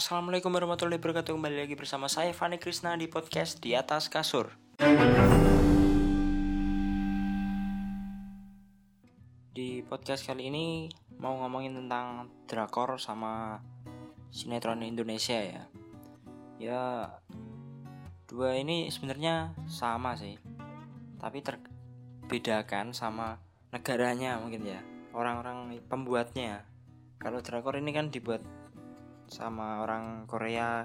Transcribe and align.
Assalamualaikum 0.00 0.48
warahmatullahi 0.56 0.96
wabarakatuh. 0.96 1.36
Kembali 1.36 1.60
lagi 1.60 1.76
bersama 1.76 2.08
saya 2.08 2.32
Fani 2.32 2.56
Krisna 2.56 2.96
di 2.96 3.04
podcast 3.04 3.60
Di 3.60 3.76
Atas 3.76 4.08
Kasur. 4.08 4.48
Di 9.52 9.84
podcast 9.84 10.24
kali 10.24 10.48
ini 10.48 10.88
mau 11.20 11.36
ngomongin 11.44 11.84
tentang 11.84 12.32
drakor 12.48 12.96
sama 12.96 13.60
sinetron 14.32 14.80
Indonesia 14.80 15.36
ya. 15.36 15.68
Ya 16.56 16.82
dua 18.24 18.56
ini 18.56 18.88
sebenarnya 18.88 19.52
sama 19.68 20.16
sih. 20.16 20.40
Tapi 21.20 21.44
terbedakan 21.44 22.96
sama 22.96 23.36
negaranya 23.68 24.40
mungkin 24.40 24.64
ya. 24.64 24.80
Orang-orang 25.12 25.76
pembuatnya. 25.92 26.64
Kalau 27.20 27.44
drakor 27.44 27.76
ini 27.76 27.92
kan 27.92 28.08
dibuat 28.08 28.40
sama 29.30 29.86
orang 29.86 30.26
Korea. 30.26 30.84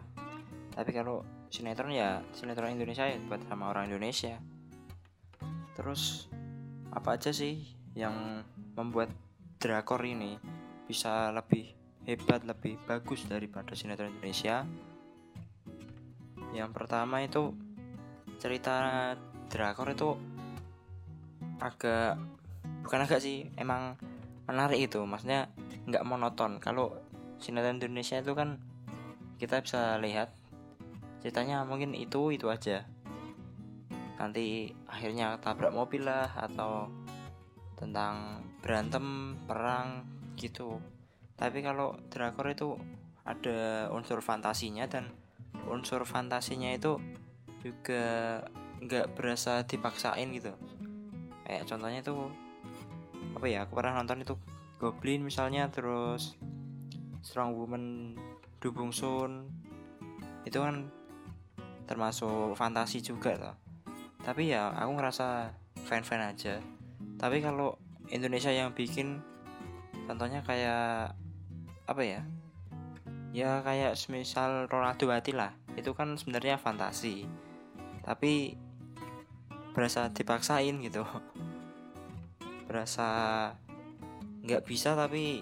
Tapi 0.72 0.94
kalau 0.94 1.26
sinetron 1.50 1.92
ya 1.92 2.22
sinetron 2.38 2.78
Indonesia 2.78 3.10
ya 3.10 3.18
buat 3.26 3.42
sama 3.50 3.74
orang 3.74 3.90
Indonesia. 3.90 4.38
Terus 5.74 6.30
apa 6.94 7.18
aja 7.18 7.34
sih 7.34 7.66
yang 7.98 8.46
membuat 8.78 9.12
drakor 9.60 10.06
ini 10.06 10.38
bisa 10.86 11.34
lebih 11.34 11.74
hebat 12.06 12.46
lebih 12.46 12.78
bagus 12.86 13.26
daripada 13.26 13.74
sinetron 13.74 14.14
Indonesia? 14.14 14.64
Yang 16.54 16.72
pertama 16.72 17.26
itu 17.26 17.52
cerita 18.40 19.12
drakor 19.50 19.92
itu 19.92 20.10
agak 21.60 22.20
bukan 22.86 23.00
agak 23.04 23.20
sih 23.20 23.50
emang 23.58 23.98
menarik 24.46 24.86
itu. 24.86 25.02
Maksudnya 25.04 25.50
nggak 25.90 26.06
monoton. 26.06 26.62
Kalau 26.62 27.05
sinetron 27.40 27.80
Indonesia 27.82 28.20
itu 28.20 28.34
kan 28.34 28.62
kita 29.36 29.60
bisa 29.62 30.00
lihat 30.00 30.32
ceritanya 31.20 31.66
mungkin 31.66 31.98
itu 31.98 32.32
itu 32.32 32.48
aja. 32.48 32.86
Nanti 34.16 34.72
akhirnya 34.88 35.36
tabrak 35.44 35.76
mobil 35.76 36.08
lah 36.08 36.32
atau 36.38 36.88
tentang 37.76 38.46
berantem 38.64 39.36
perang 39.44 40.08
gitu. 40.40 40.80
Tapi 41.36 41.60
kalau 41.60 42.00
drakor 42.08 42.48
itu 42.48 42.80
ada 43.28 43.92
unsur 43.92 44.24
fantasinya 44.24 44.88
dan 44.88 45.12
unsur 45.68 46.08
fantasinya 46.08 46.72
itu 46.72 47.02
juga 47.60 48.40
nggak 48.80 49.18
berasa 49.18 49.66
dipaksain 49.66 50.32
gitu. 50.32 50.54
Kayak 51.44 51.68
contohnya 51.68 52.00
itu 52.06 52.16
apa 53.36 53.46
ya 53.52 53.68
aku 53.68 53.76
pernah 53.76 54.00
nonton 54.00 54.24
itu 54.24 54.40
Goblin 54.80 55.26
misalnya 55.26 55.68
terus 55.72 56.38
Strong 57.26 57.58
Woman 57.58 58.14
Dubung 58.62 58.94
Sun 58.94 59.50
itu 60.46 60.62
kan 60.62 60.94
termasuk 61.90 62.54
fantasi 62.54 63.02
juga 63.02 63.34
toh. 63.34 63.56
Tapi 64.22 64.54
ya 64.54 64.70
aku 64.78 64.94
ngerasa 64.94 65.50
fan-fan 65.90 66.22
aja. 66.22 66.62
Tapi 67.18 67.42
kalau 67.42 67.82
Indonesia 68.14 68.54
yang 68.54 68.78
bikin 68.78 69.18
contohnya 70.06 70.46
kayak 70.46 71.18
apa 71.90 72.02
ya? 72.06 72.22
Ya 73.34 73.66
kayak 73.66 73.98
semisal 73.98 74.70
Ronaldo 74.70 75.10
Hati 75.10 75.34
lah. 75.34 75.58
Itu 75.74 75.98
kan 75.98 76.14
sebenarnya 76.22 76.62
fantasi. 76.62 77.26
Tapi 78.06 78.54
berasa 79.74 80.14
dipaksain 80.14 80.78
gitu. 80.86 81.02
Berasa 82.70 83.10
nggak 84.46 84.62
bisa 84.66 84.94
tapi 84.94 85.42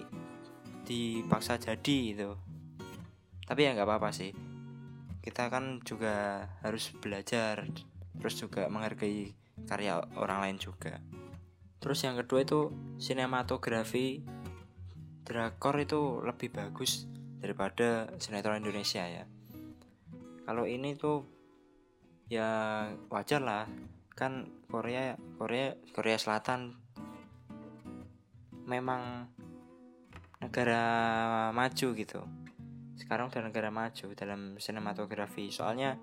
dipaksa 0.84 1.56
jadi 1.56 1.96
gitu. 2.12 2.36
Tapi 3.44 3.60
ya 3.64 3.76
nggak 3.76 3.88
apa-apa 3.88 4.12
sih. 4.12 4.32
Kita 5.24 5.48
kan 5.48 5.80
juga 5.84 6.46
harus 6.60 6.92
belajar 7.00 7.64
terus 8.20 8.34
juga 8.38 8.68
menghargai 8.68 9.32
karya 9.64 10.00
orang 10.20 10.38
lain 10.44 10.58
juga. 10.60 11.00
Terus 11.80 12.00
yang 12.04 12.16
kedua 12.20 12.44
itu 12.44 12.72
sinematografi. 12.96 14.24
Drakor 15.24 15.80
itu 15.80 16.20
lebih 16.20 16.52
bagus 16.52 17.08
daripada 17.40 18.12
sinetron 18.20 18.60
Indonesia 18.60 19.04
ya. 19.08 19.24
Kalau 20.44 20.68
ini 20.68 20.92
tuh 20.96 21.24
ya 22.28 22.88
wajar 23.08 23.40
lah. 23.40 23.64
Kan 24.12 24.52
Korea 24.68 25.16
Korea 25.40 25.74
Korea 25.96 26.16
Selatan 26.20 26.76
memang 28.64 29.28
negara 30.54 31.50
maju 31.50 31.88
gitu. 31.98 32.22
Sekarang 32.94 33.26
udah 33.26 33.42
negara 33.42 33.74
maju 33.74 34.06
dalam 34.14 34.54
sinematografi. 34.62 35.50
Soalnya 35.50 35.98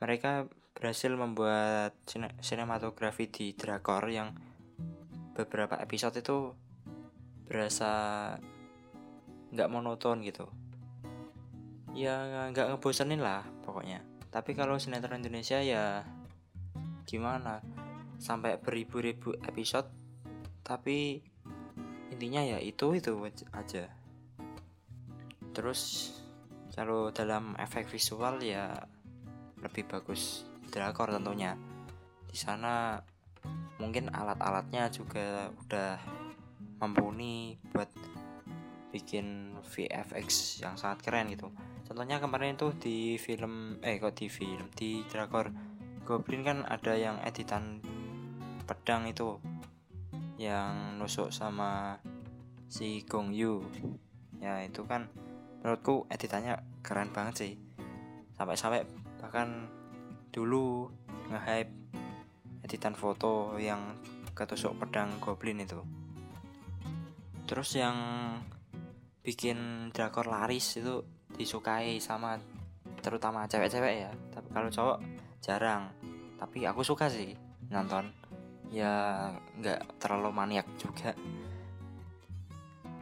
mereka 0.00 0.48
berhasil 0.72 1.12
membuat 1.12 1.92
sinematografi 2.40 3.28
di 3.28 3.52
drakor 3.52 4.08
yang 4.08 4.32
beberapa 5.36 5.76
episode 5.76 6.24
itu 6.24 6.56
berasa 7.44 8.32
nggak 9.52 9.68
monoton 9.68 10.24
gitu. 10.24 10.48
Ya 11.92 12.48
nggak 12.48 12.80
ngebosenin 12.80 13.20
lah 13.20 13.44
pokoknya. 13.60 14.00
Tapi 14.32 14.56
kalau 14.56 14.80
sinetron 14.80 15.20
Indonesia 15.20 15.60
ya 15.60 16.00
gimana? 17.04 17.60
Sampai 18.16 18.56
beribu-ribu 18.56 19.36
episode 19.44 19.92
tapi 20.64 21.20
intinya 22.10 22.42
ya 22.42 22.58
itu 22.62 22.94
itu 22.94 23.12
aja. 23.52 23.90
Terus 25.56 26.12
kalau 26.76 27.08
dalam 27.10 27.56
efek 27.56 27.88
visual 27.88 28.38
ya 28.44 28.76
lebih 29.64 29.88
bagus 29.88 30.44
drakor 30.68 31.08
tentunya. 31.10 31.56
Di 32.28 32.36
sana 32.36 33.00
mungkin 33.80 34.12
alat-alatnya 34.12 34.92
juga 34.92 35.48
udah 35.64 35.96
mumpuni 36.80 37.56
buat 37.72 37.88
bikin 38.92 39.56
VFX 39.64 40.60
yang 40.64 40.76
sangat 40.76 41.04
keren 41.04 41.32
gitu. 41.32 41.48
Contohnya 41.88 42.20
kemarin 42.20 42.56
itu 42.56 42.72
di 42.76 42.98
film 43.16 43.80
eh 43.80 43.96
kok 43.96 44.16
di 44.16 44.26
film? 44.28 44.68
Di 44.72 45.04
drakor 45.08 45.52
Goblin 46.06 46.46
kan 46.46 46.62
ada 46.68 46.94
yang 46.94 47.18
editan 47.26 47.82
pedang 48.66 49.10
itu 49.10 49.38
yang 50.36 51.00
nusuk 51.00 51.32
sama 51.32 52.00
si 52.68 53.04
Gong 53.08 53.32
Yu. 53.32 53.64
Ya 54.40 54.60
itu 54.64 54.84
kan 54.84 55.08
menurutku 55.60 56.04
editannya 56.12 56.60
keren 56.84 57.10
banget 57.10 57.34
sih. 57.34 57.52
Sampai-sampai 58.36 58.84
bahkan 59.20 59.68
dulu 60.30 60.92
nge-hype 61.32 61.72
editan 62.62 62.92
foto 62.92 63.56
yang 63.56 63.96
ketusuk 64.36 64.76
pedang 64.76 65.16
goblin 65.18 65.64
itu. 65.64 65.80
Terus 67.48 67.72
yang 67.78 67.96
bikin 69.24 69.90
drakor 69.90 70.28
laris 70.28 70.76
itu 70.78 71.02
disukai 71.34 71.98
sama 71.98 72.36
terutama 73.00 73.48
cewek-cewek 73.48 73.94
ya. 74.04 74.12
Tapi 74.34 74.48
kalau 74.52 74.68
cowok 74.68 74.98
jarang. 75.40 75.88
Tapi 76.36 76.68
aku 76.68 76.84
suka 76.84 77.08
sih 77.08 77.32
nonton 77.72 78.12
ya 78.70 79.30
nggak 79.60 80.00
terlalu 80.02 80.30
maniak 80.34 80.66
juga. 80.80 81.14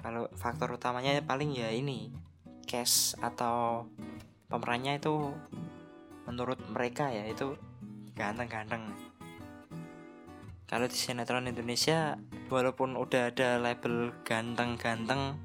Kalau 0.04 0.28
faktor 0.36 0.76
utamanya 0.76 1.16
paling 1.24 1.56
ya 1.56 1.72
ini 1.72 2.12
cash 2.68 3.16
atau 3.20 3.88
pemerannya 4.52 5.00
itu 5.00 5.32
menurut 6.28 6.60
mereka 6.68 7.08
ya 7.08 7.24
itu 7.24 7.56
ganteng-ganteng. 8.12 8.92
Kalau 10.64 10.88
di 10.88 10.96
sinetron 10.96 11.48
Indonesia 11.48 12.16
walaupun 12.48 12.96
udah 12.96 13.32
ada 13.32 13.60
label 13.60 14.12
ganteng-ganteng 14.24 15.36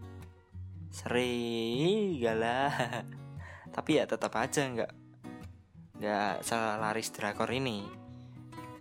seri 0.89 2.17
galah 2.17 2.73
tapi 3.75 4.01
ya 4.01 4.09
tetap 4.09 4.33
aja 4.35 4.65
nggak 4.65 4.91
nggak 6.01 6.33
selaris 6.41 7.13
drakor 7.13 7.51
ini 7.53 7.98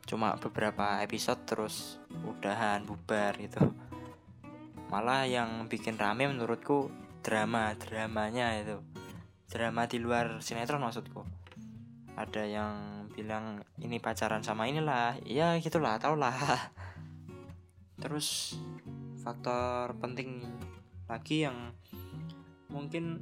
cuma 0.08 0.40
beberapa 0.40 1.04
episode 1.04 1.44
terus 1.44 2.00
udahan 2.24 2.80
bubar 2.88 3.36
gitu. 3.36 3.60
Malah 4.88 5.28
yang 5.28 5.68
bikin 5.68 6.00
rame 6.00 6.24
menurutku 6.24 6.88
drama 7.20 7.76
dramanya 7.76 8.56
itu. 8.56 8.80
Drama 9.52 9.84
di 9.84 10.00
luar 10.00 10.40
sinetron 10.40 10.80
maksudku. 10.80 11.28
Ada 12.16 12.48
yang 12.48 12.72
bilang 13.12 13.60
ini 13.84 14.00
pacaran 14.00 14.40
sama 14.40 14.64
inilah. 14.64 15.20
Ya 15.28 15.60
gitulah 15.60 16.00
tau 16.00 16.16
lah 16.16 16.32
terus 18.02 18.56
faktor 19.20 19.92
penting 20.00 20.40
lagi 21.04 21.44
yang 21.44 21.76
mungkin 22.72 23.20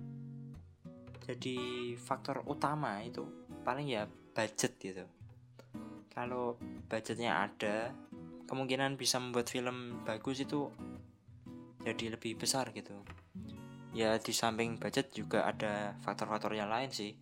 jadi 1.27 1.59
faktor 1.99 2.47
utama 2.47 3.03
itu. 3.03 3.27
Paling 3.67 3.91
ya 3.91 4.07
budget 4.31 4.79
gitu 4.79 5.16
kalau 6.17 6.57
budgetnya 6.89 7.45
ada 7.45 7.93
kemungkinan 8.49 8.97
bisa 8.97 9.21
membuat 9.21 9.53
film 9.53 10.01
bagus 10.09 10.41
itu 10.41 10.73
jadi 11.85 12.17
lebih 12.17 12.41
besar 12.41 12.73
gitu. 12.73 13.05
Ya 13.93 14.17
di 14.17 14.33
samping 14.33 14.81
budget 14.81 15.13
juga 15.13 15.45
ada 15.45 15.93
faktor-faktor 16.01 16.57
yang 16.57 16.73
lain 16.73 16.89
sih. 16.89 17.13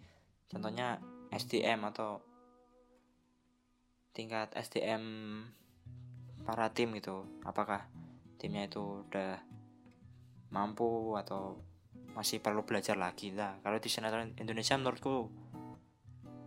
Contohnya 0.47 1.03
SDM 1.35 1.91
atau 1.91 2.23
tingkat 4.15 4.55
SDM 4.55 5.03
para 6.47 6.71
tim 6.71 6.95
gitu. 6.95 7.27
Apakah 7.43 7.91
timnya 8.39 8.71
itu 8.71 9.03
udah 9.11 9.43
mampu 10.55 11.19
atau 11.19 11.59
masih 12.15 12.39
perlu 12.39 12.63
belajar 12.63 12.95
lagi? 12.95 13.35
Lah 13.35 13.59
kalau 13.59 13.83
di 13.83 13.91
sinetron 13.91 14.39
Indonesia 14.39 14.79
menurutku 14.79 15.27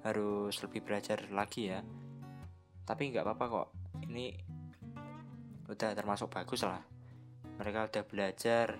harus 0.07 0.55
lebih 0.63 0.87
belajar 0.87 1.27
lagi 1.35 1.75
ya 1.75 1.83
tapi 2.87 3.11
nggak 3.11 3.27
apa-apa 3.27 3.45
kok. 3.51 3.67
Ini 4.07 4.31
udah 5.67 5.91
termasuk 5.91 6.31
bagus 6.31 6.63
lah. 6.63 6.79
Mereka 7.59 7.91
udah 7.91 8.03
belajar 8.07 8.79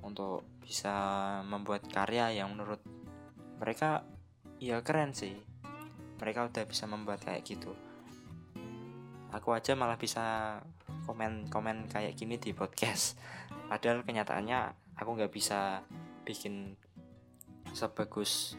untuk 0.00 0.48
bisa 0.64 0.94
membuat 1.44 1.84
karya 1.92 2.32
yang 2.32 2.56
menurut 2.56 2.80
mereka 3.60 4.08
ya 4.56 4.80
keren 4.80 5.12
sih. 5.12 5.36
Mereka 6.16 6.48
udah 6.48 6.64
bisa 6.64 6.88
membuat 6.88 7.20
kayak 7.20 7.44
gitu. 7.44 7.76
Aku 9.36 9.52
aja 9.52 9.76
malah 9.76 10.00
bisa 10.00 10.56
komen-komen 11.04 11.92
kayak 11.92 12.16
gini 12.16 12.40
di 12.40 12.56
podcast. 12.56 13.20
Padahal 13.68 14.00
kenyataannya 14.08 14.72
aku 14.96 15.10
nggak 15.20 15.32
bisa 15.32 15.84
bikin 16.24 16.80
sebagus 17.76 18.54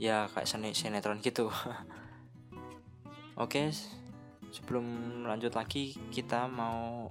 ya 0.00 0.24
kayak 0.32 0.48
sinetron 0.72 1.20
gitu 1.20 1.52
oke 3.40 3.72
sebelum 4.52 4.84
lanjut 5.24 5.56
lagi 5.56 5.96
kita 6.12 6.44
mau 6.44 7.08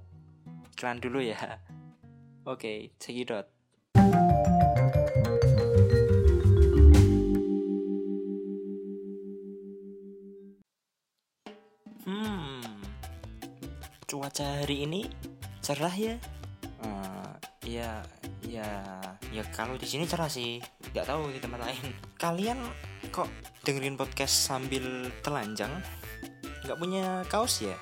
iklan 0.70 1.02
dulu 1.02 1.18
ya. 1.18 1.36
Oke 2.48 2.96
cekidot 2.96 3.44
hmm 12.08 12.64
cuaca 14.08 14.64
hari 14.64 14.88
ini 14.88 15.04
cerah 15.60 15.92
ya 15.92 16.16
ya 17.70 18.02
ya 18.42 18.66
ya 19.30 19.42
kalau 19.54 19.78
di 19.78 19.86
sini 19.86 20.02
cerah 20.02 20.26
sih. 20.26 20.58
Nggak 20.90 21.06
tahu 21.06 21.30
di 21.30 21.38
tempat 21.38 21.62
lain. 21.62 21.84
Kalian 22.18 22.58
kok 23.14 23.30
dengerin 23.62 23.94
podcast 23.94 24.50
sambil 24.50 25.06
telanjang? 25.22 25.70
Nggak 26.66 26.78
punya 26.82 27.22
kaos 27.30 27.62
ya? 27.62 27.78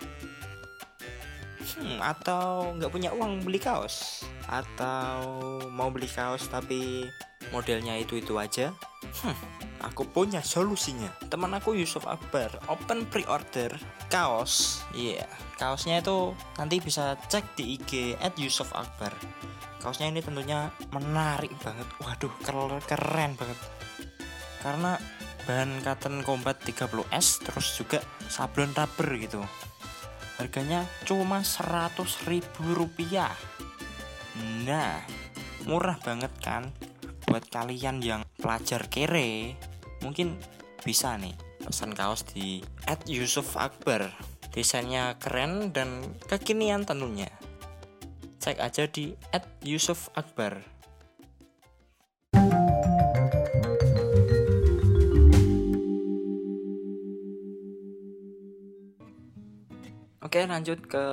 Hmm, 1.79 2.01
atau 2.01 2.77
nggak 2.77 2.93
punya 2.93 3.11
uang 3.17 3.45
beli 3.45 3.57
kaos? 3.57 4.29
Atau 4.45 5.61
mau 5.73 5.89
beli 5.89 6.09
kaos 6.09 6.49
tapi 6.53 7.09
modelnya 7.49 7.97
itu 7.97 8.21
itu 8.21 8.37
aja? 8.37 8.73
Hmm, 9.25 9.37
aku 9.81 10.05
punya 10.05 10.45
solusinya. 10.45 11.09
Teman 11.33 11.57
aku 11.57 11.73
Yusuf 11.73 12.05
Akbar 12.05 12.53
open 12.69 13.09
pre-order 13.09 13.73
kaos. 14.13 14.85
Iya 14.93 15.25
yeah. 15.25 15.29
kaosnya 15.57 16.05
itu 16.05 16.37
nanti 16.61 16.77
bisa 16.79 17.17
cek 17.29 17.57
di 17.57 17.81
IG 17.81 18.21
at 18.21 18.37
Yusuf 18.37 18.69
Akbar 18.77 19.13
kaosnya 19.89 20.13
ini 20.13 20.21
tentunya 20.21 20.69
menarik 20.93 21.49
banget. 21.65 21.89
Waduh 22.05 22.29
keren 22.85 23.41
banget. 23.41 23.57
Karena 24.61 25.01
bahan 25.49 25.81
cotton 25.81 26.21
combat 26.29 26.61
30S 26.61 27.41
terus 27.41 27.73
juga 27.73 28.05
sablon 28.29 28.77
rubber 28.77 29.17
gitu. 29.17 29.41
Harganya 30.37 30.85
cuma 31.09 31.41
100 31.41 32.05
ribu 32.29 32.77
rupiah. 32.77 33.33
Nah 34.69 35.01
murah 35.65 35.97
banget 36.05 36.37
kan? 36.45 36.69
Buat 37.25 37.49
kalian 37.49 38.05
yang 38.05 38.29
pelajar 38.37 38.93
kere 38.93 39.57
mungkin 40.05 40.37
bisa 40.85 41.17
nih 41.17 41.33
pesan 41.65 41.97
kaos 41.97 42.29
di 42.29 42.61
at 42.85 43.09
Yusuf 43.09 43.57
Akbar. 43.57 44.13
Desainnya 44.53 45.17
keren 45.17 45.73
dan 45.73 46.13
kekinian 46.29 46.85
tentunya 46.85 47.33
cek 48.49 48.65
aja 48.65 48.89
di 48.89 49.13
at 49.29 49.45
Yusuf 49.61 50.09
Akbar. 50.17 50.65
Oke 60.25 60.49
lanjut 60.49 60.81
ke 60.89 61.05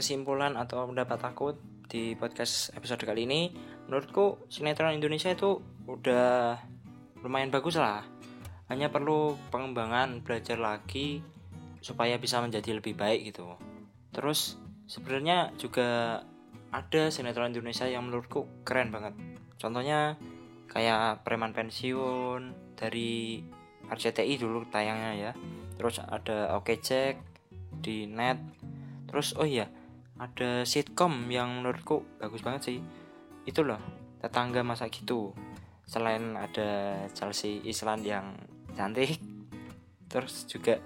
kesimpulan 0.00 0.56
atau 0.56 0.88
pendapat 0.88 1.20
aku 1.28 1.60
di 1.92 2.16
podcast 2.16 2.72
episode 2.72 3.04
kali 3.04 3.28
ini. 3.28 3.52
Menurutku 3.84 4.48
sinetron 4.48 4.96
Indonesia 4.96 5.36
itu 5.36 5.60
udah 5.84 6.56
lumayan 7.20 7.52
bagus 7.52 7.76
lah. 7.76 8.00
Hanya 8.72 8.88
perlu 8.88 9.36
pengembangan 9.52 10.24
belajar 10.24 10.56
lagi 10.56 11.20
supaya 11.84 12.16
bisa 12.16 12.40
menjadi 12.40 12.80
lebih 12.80 12.96
baik 12.96 13.28
gitu. 13.28 13.60
Terus 14.16 14.56
sebenarnya 14.88 15.52
juga 15.60 16.24
ada 16.76 17.08
sinetron 17.08 17.56
Indonesia 17.56 17.88
yang 17.88 18.04
menurutku 18.04 18.44
keren 18.60 18.92
banget. 18.92 19.16
Contohnya 19.56 20.20
kayak 20.68 21.24
preman 21.24 21.56
pensiun 21.56 22.76
dari 22.76 23.40
RCTI 23.88 24.36
dulu 24.36 24.68
tayangnya 24.68 25.12
ya. 25.16 25.32
Terus 25.80 26.04
ada 26.04 26.52
Oke 26.60 26.76
Jack 26.76 27.16
di 27.80 28.04
net. 28.04 28.36
Terus 29.08 29.32
oh 29.40 29.48
iya 29.48 29.72
ada 30.20 30.68
sitkom 30.68 31.32
yang 31.32 31.64
menurutku 31.64 32.04
bagus 32.20 32.44
banget 32.44 32.62
sih. 32.68 32.78
Itu 33.48 33.64
loh 33.64 33.80
tetangga 34.20 34.60
masa 34.60 34.92
gitu. 34.92 35.32
Selain 35.88 36.36
ada 36.36 37.00
Chelsea 37.16 37.64
Island 37.64 38.04
yang 38.04 38.36
cantik 38.76 39.16
terus 40.12 40.44
juga 40.44 40.76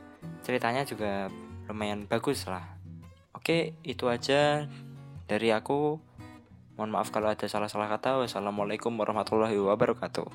ceritanya 0.46 0.86
juga 0.86 1.26
lumayan 1.66 2.06
bagus 2.06 2.46
lah. 2.46 2.78
Oke 3.34 3.74
itu 3.82 4.06
aja 4.06 4.70
dari 5.30 5.54
aku, 5.54 6.02
mohon 6.74 6.90
maaf 6.90 7.14
kalau 7.14 7.30
ada 7.30 7.46
salah-salah 7.46 7.86
kata. 7.86 8.18
Wassalamualaikum 8.18 8.90
warahmatullahi 8.98 9.54
wabarakatuh. 9.62 10.26